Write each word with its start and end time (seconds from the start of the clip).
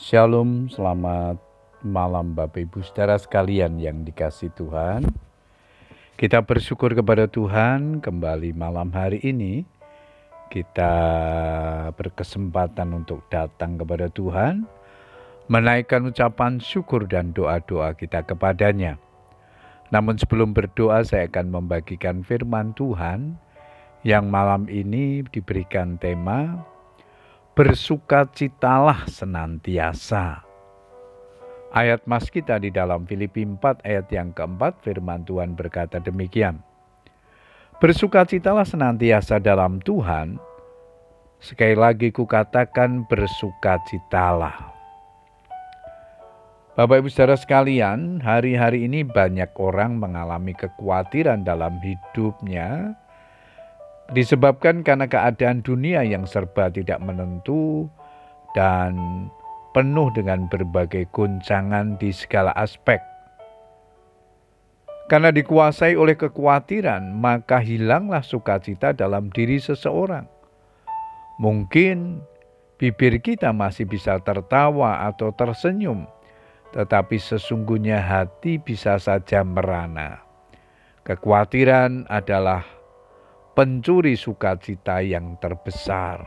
Shalom, 0.00 0.72
selamat 0.72 1.36
malam 1.84 2.32
Bapak 2.32 2.64
Ibu 2.64 2.80
Saudara 2.80 3.20
sekalian 3.20 3.76
yang 3.76 4.00
dikasih 4.00 4.48
Tuhan. 4.56 5.04
Kita 6.16 6.40
bersyukur 6.40 6.96
kepada 6.96 7.28
Tuhan 7.28 8.00
kembali 8.00 8.56
malam 8.56 8.88
hari 8.96 9.20
ini. 9.20 9.68
Kita 10.48 10.94
berkesempatan 11.92 12.96
untuk 12.96 13.28
datang 13.28 13.76
kepada 13.76 14.08
Tuhan, 14.08 14.64
menaikkan 15.52 16.08
ucapan 16.08 16.56
syukur 16.64 17.04
dan 17.04 17.36
doa-doa 17.36 17.92
kita 17.92 18.24
kepadanya. 18.24 18.96
Namun 19.92 20.16
sebelum 20.16 20.56
berdoa 20.56 21.04
saya 21.04 21.28
akan 21.28 21.52
membagikan 21.52 22.24
firman 22.24 22.72
Tuhan 22.72 23.36
yang 24.00 24.32
malam 24.32 24.64
ini 24.72 25.28
diberikan 25.28 26.00
tema 26.00 26.56
Bersukacitalah 27.50 29.10
senantiasa. 29.10 30.46
Ayat 31.74 32.06
mas 32.06 32.30
kita 32.30 32.62
di 32.62 32.70
dalam 32.70 33.02
Filipi 33.10 33.42
4 33.42 33.82
ayat 33.82 34.06
yang 34.14 34.30
keempat 34.30 34.78
firman 34.86 35.26
Tuhan 35.26 35.58
berkata 35.58 35.98
demikian. 35.98 36.62
Bersukacitalah 37.82 38.62
senantiasa 38.62 39.42
dalam 39.42 39.82
Tuhan. 39.82 40.38
Sekali 41.42 41.74
lagi 41.74 42.14
kukatakan 42.14 43.10
bersukacitalah. 43.10 44.70
Bapak 46.78 47.02
Ibu 47.02 47.10
Saudara 47.10 47.34
sekalian, 47.34 48.22
hari-hari 48.22 48.86
ini 48.86 49.02
banyak 49.02 49.50
orang 49.58 49.98
mengalami 49.98 50.54
kekhawatiran 50.54 51.42
dalam 51.42 51.82
hidupnya 51.82 52.94
disebabkan 54.10 54.82
karena 54.82 55.06
keadaan 55.06 55.62
dunia 55.62 56.02
yang 56.02 56.26
serba 56.26 56.70
tidak 56.70 56.98
menentu 56.98 57.86
dan 58.58 59.26
penuh 59.70 60.10
dengan 60.10 60.50
berbagai 60.50 61.06
guncangan 61.14 61.94
di 62.02 62.10
segala 62.10 62.50
aspek. 62.58 62.98
Karena 65.10 65.34
dikuasai 65.34 65.98
oleh 65.98 66.14
kekhawatiran, 66.14 67.02
maka 67.18 67.58
hilanglah 67.58 68.22
sukacita 68.22 68.94
dalam 68.94 69.26
diri 69.34 69.58
seseorang. 69.58 70.22
Mungkin 71.42 72.22
bibir 72.78 73.18
kita 73.18 73.50
masih 73.50 73.90
bisa 73.90 74.22
tertawa 74.22 75.02
atau 75.10 75.34
tersenyum, 75.34 76.06
tetapi 76.70 77.18
sesungguhnya 77.18 77.98
hati 77.98 78.62
bisa 78.62 79.02
saja 79.02 79.42
merana. 79.42 80.22
Kekhawatiran 81.02 82.06
adalah 82.06 82.62
pencuri 83.54 84.14
sukacita 84.14 85.02
yang 85.02 85.36
terbesar. 85.42 86.22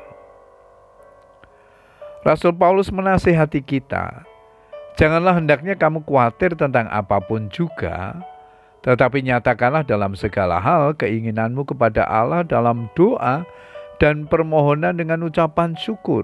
Rasul 2.24 2.56
Paulus 2.56 2.88
menasihati 2.88 3.60
kita, 3.60 4.24
janganlah 4.96 5.36
hendaknya 5.36 5.76
kamu 5.76 6.08
khawatir 6.08 6.56
tentang 6.56 6.88
apa 6.88 7.20
pun 7.20 7.52
juga, 7.52 8.16
tetapi 8.84 9.24
nyatakanlah 9.28 9.84
dalam 9.84 10.16
segala 10.16 10.60
hal 10.60 10.96
keinginanmu 10.96 11.68
kepada 11.68 12.08
Allah 12.08 12.48
dalam 12.48 12.88
doa 12.96 13.44
dan 14.00 14.28
permohonan 14.28 14.96
dengan 14.96 15.24
ucapan 15.28 15.76
syukur. 15.76 16.24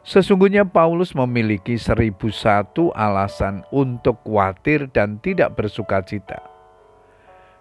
Sesungguhnya 0.00 0.64
Paulus 0.64 1.12
memiliki 1.12 1.76
seribu 1.76 2.32
satu 2.32 2.88
alasan 2.96 3.60
untuk 3.68 4.16
khawatir 4.24 4.88
dan 4.88 5.20
tidak 5.20 5.60
bersukacita. 5.60 6.40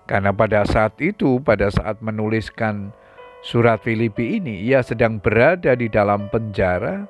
Karena 0.10 0.34
pada 0.34 0.66
saat 0.66 0.98
itu, 0.98 1.38
pada 1.38 1.70
saat 1.70 2.02
menuliskan 2.02 2.90
surat 3.46 3.78
Filipi 3.86 4.42
ini, 4.42 4.58
ia 4.66 4.82
sedang 4.82 5.22
berada 5.22 5.78
di 5.78 5.86
dalam 5.86 6.26
penjara 6.34 7.06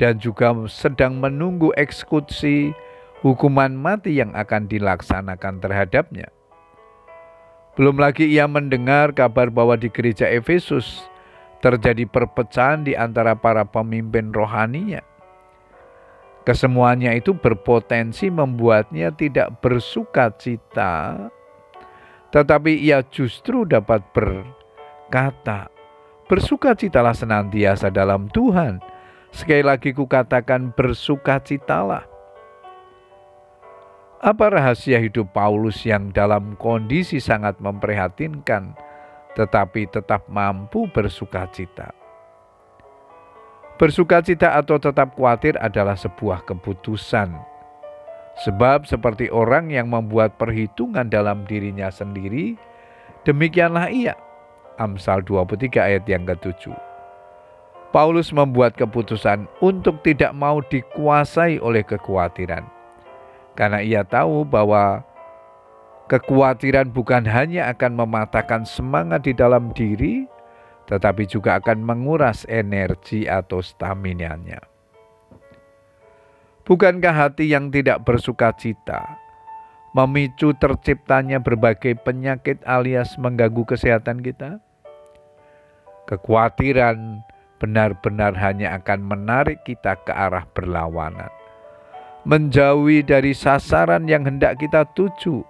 dan 0.00 0.16
juga 0.16 0.56
sedang 0.64 1.20
menunggu 1.20 1.68
eksekusi 1.76 2.72
hukuman 3.20 3.76
mati 3.76 4.16
yang 4.16 4.32
akan 4.32 4.64
dilaksanakan 4.72 5.60
terhadapnya. 5.60 6.32
Belum 7.76 8.00
lagi 8.00 8.24
ia 8.24 8.48
mendengar 8.48 9.12
kabar 9.12 9.52
bahwa 9.52 9.76
di 9.76 9.92
gereja 9.92 10.24
Efesus 10.24 11.04
terjadi 11.60 12.08
perpecahan 12.08 12.88
di 12.88 12.96
antara 12.96 13.36
para 13.36 13.68
pemimpin 13.68 14.32
rohaninya. 14.32 15.04
Kesemuanya 16.48 17.12
itu 17.12 17.36
berpotensi 17.36 18.32
membuatnya 18.32 19.12
tidak 19.12 19.60
bersuka 19.60 20.32
cita 20.40 21.28
tetapi 22.30 22.78
ia 22.78 23.02
justru 23.10 23.66
dapat 23.66 24.02
berkata, 24.14 25.70
Bersukacitalah 26.30 27.10
senantiasa 27.10 27.90
dalam 27.90 28.30
Tuhan. 28.30 28.78
Sekali 29.34 29.66
lagi 29.66 29.90
kukatakan 29.90 30.70
bersukacitalah. 30.78 32.06
Apa 34.22 34.46
rahasia 34.54 35.02
hidup 35.02 35.34
Paulus 35.34 35.82
yang 35.82 36.14
dalam 36.14 36.54
kondisi 36.54 37.18
sangat 37.18 37.58
memprihatinkan, 37.58 38.78
tetapi 39.34 39.90
tetap 39.90 40.30
mampu 40.30 40.86
bersukacita? 40.94 41.90
Bersukacita 43.74 44.54
atau 44.54 44.78
tetap 44.78 45.18
khawatir 45.18 45.58
adalah 45.58 45.98
sebuah 45.98 46.46
keputusan 46.46 47.32
Sebab 48.40 48.88
seperti 48.88 49.28
orang 49.28 49.68
yang 49.68 49.92
membuat 49.92 50.40
perhitungan 50.40 51.12
dalam 51.12 51.44
dirinya 51.44 51.92
sendiri, 51.92 52.56
demikianlah 53.28 53.92
ia. 53.92 54.16
Amsal 54.80 55.20
23 55.28 55.76
ayat 55.76 56.04
yang 56.08 56.24
ketujuh. 56.24 56.72
Paulus 57.92 58.32
membuat 58.32 58.80
keputusan 58.80 59.44
untuk 59.60 60.00
tidak 60.00 60.32
mau 60.32 60.64
dikuasai 60.64 61.60
oleh 61.60 61.84
kekhawatiran. 61.84 62.64
Karena 63.58 63.84
ia 63.84 64.06
tahu 64.06 64.48
bahwa 64.48 65.04
kekhawatiran 66.08 66.88
bukan 66.96 67.28
hanya 67.28 67.68
akan 67.76 67.92
mematahkan 68.00 68.64
semangat 68.64 69.28
di 69.28 69.36
dalam 69.36 69.74
diri, 69.76 70.24
tetapi 70.88 71.28
juga 71.28 71.60
akan 71.60 71.84
menguras 71.84 72.48
energi 72.48 73.28
atau 73.28 73.60
stamina-nya. 73.60 74.64
Bukankah 76.60 77.16
hati 77.16 77.48
yang 77.48 77.72
tidak 77.72 78.04
bersuka 78.04 78.52
cita 78.52 79.16
memicu 79.96 80.54
terciptanya 80.54 81.42
berbagai 81.42 81.98
penyakit 82.04 82.62
alias 82.68 83.16
mengganggu 83.18 83.64
kesehatan 83.64 84.20
kita? 84.20 84.62
Kekhawatiran 86.06 87.24
benar-benar 87.58 88.36
hanya 88.36 88.76
akan 88.76 89.00
menarik 89.02 89.64
kita 89.64 89.96
ke 90.04 90.12
arah 90.12 90.44
berlawanan, 90.52 91.32
menjauhi 92.28 93.02
dari 93.02 93.32
sasaran 93.32 94.04
yang 94.04 94.28
hendak 94.28 94.60
kita 94.60 94.84
tuju, 94.92 95.40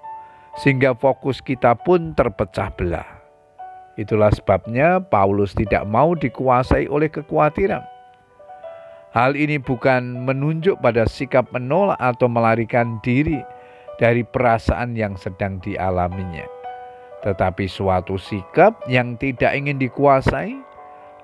sehingga 0.62 0.94
fokus 0.94 1.42
kita 1.42 1.75
pun 1.75 2.15
terpecah 2.15 2.71
belah. 2.78 3.09
Itulah 3.98 4.31
sebabnya 4.31 5.03
Paulus 5.03 5.53
tidak 5.59 5.84
mau 5.91 6.15
dikuasai 6.15 6.87
oleh 6.87 7.10
kekhawatiran 7.12 7.99
Hal 9.10 9.34
ini 9.34 9.59
bukan 9.59 10.22
menunjuk 10.22 10.78
pada 10.78 11.03
sikap 11.03 11.50
menolak 11.50 11.98
atau 11.98 12.31
melarikan 12.31 13.03
diri 13.03 13.43
dari 13.98 14.22
perasaan 14.22 14.94
yang 14.94 15.19
sedang 15.19 15.59
dialaminya, 15.59 16.47
tetapi 17.26 17.66
suatu 17.66 18.15
sikap 18.15 18.78
yang 18.87 19.19
tidak 19.19 19.50
ingin 19.59 19.82
dikuasai 19.82 20.54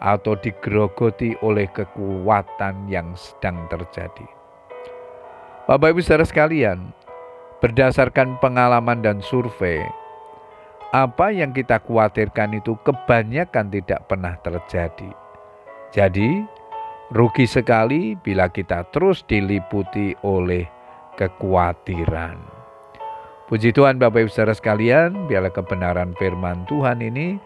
atau 0.03 0.35
digerogoti 0.35 1.39
oleh 1.47 1.71
kekuatan 1.71 2.91
yang 2.91 3.15
sedang 3.15 3.71
terjadi. 3.71 4.27
Bapak 5.71 5.95
Ibu 5.95 6.03
Saudara 6.03 6.27
sekalian, 6.27 6.91
berdasarkan 7.63 8.43
pengalaman 8.43 8.99
dan 8.99 9.23
survei, 9.23 9.87
apa 10.91 11.31
yang 11.31 11.55
kita 11.55 11.79
khawatirkan 11.79 12.59
itu 12.59 12.75
kebanyakan 12.83 13.71
tidak 13.71 14.11
pernah 14.11 14.35
terjadi. 14.43 15.11
Jadi, 15.95 16.45
Rugi 17.07 17.47
sekali 17.47 18.19
bila 18.19 18.51
kita 18.51 18.83
terus 18.91 19.23
diliputi 19.31 20.19
oleh 20.27 20.67
kekhawatiran. 21.15 22.35
Puji 23.47 23.71
Tuhan 23.71 24.03
Bapak 24.03 24.27
Ibu 24.27 24.31
Saudara 24.35 24.59
sekalian, 24.59 25.31
biarlah 25.31 25.55
kebenaran 25.55 26.19
firman 26.19 26.67
Tuhan 26.67 26.99
ini 26.99 27.39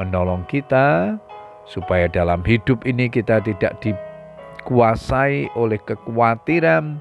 menolong 0.00 0.48
kita 0.48 1.20
supaya 1.68 2.08
dalam 2.08 2.40
hidup 2.40 2.88
ini 2.88 3.12
kita 3.12 3.44
tidak 3.44 3.76
dikuasai 3.84 5.52
oleh 5.60 5.76
kekhawatiran 5.84 6.96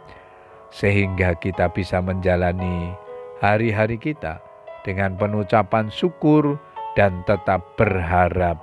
sehingga 0.68 1.32
kita 1.40 1.72
bisa 1.72 2.04
menjalani 2.04 2.92
hari-hari 3.40 3.96
kita 3.96 4.44
dengan 4.84 5.16
penucapan 5.16 5.88
syukur 5.88 6.60
dan 7.00 7.24
tetap 7.24 7.64
berharap 7.80 8.60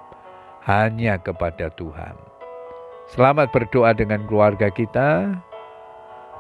hanya 0.69 1.17
kepada 1.17 1.73
Tuhan. 1.73 2.38
Selamat 3.09 3.49
berdoa 3.49 3.97
dengan 3.97 4.29
keluarga 4.29 4.69
kita. 4.69 5.41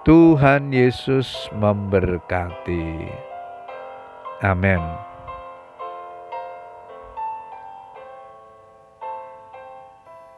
Tuhan 0.04 0.68
Yesus 0.68 1.48
memberkati. 1.56 3.08
Amin. 4.44 5.07